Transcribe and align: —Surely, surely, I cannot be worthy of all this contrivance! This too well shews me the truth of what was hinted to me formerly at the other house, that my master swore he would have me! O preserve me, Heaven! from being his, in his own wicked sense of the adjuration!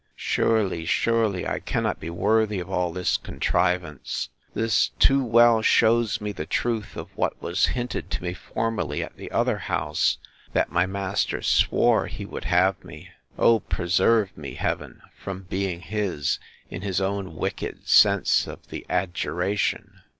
—Surely, 0.15 0.83
surely, 0.83 1.47
I 1.47 1.59
cannot 1.59 1.99
be 1.99 2.09
worthy 2.09 2.59
of 2.59 2.71
all 2.71 2.91
this 2.91 3.17
contrivance! 3.17 4.29
This 4.55 4.89
too 4.97 5.23
well 5.23 5.61
shews 5.61 6.19
me 6.19 6.31
the 6.31 6.47
truth 6.47 6.97
of 6.97 7.15
what 7.15 7.39
was 7.39 7.67
hinted 7.77 8.09
to 8.09 8.23
me 8.23 8.33
formerly 8.33 9.03
at 9.03 9.15
the 9.15 9.29
other 9.29 9.59
house, 9.59 10.17
that 10.53 10.71
my 10.71 10.87
master 10.87 11.43
swore 11.43 12.07
he 12.07 12.25
would 12.25 12.45
have 12.45 12.83
me! 12.83 13.09
O 13.37 13.59
preserve 13.59 14.35
me, 14.35 14.55
Heaven! 14.55 15.03
from 15.15 15.43
being 15.43 15.81
his, 15.81 16.39
in 16.67 16.81
his 16.81 16.99
own 16.99 17.35
wicked 17.35 17.87
sense 17.87 18.47
of 18.47 18.69
the 18.69 18.83
adjuration! 18.89 20.01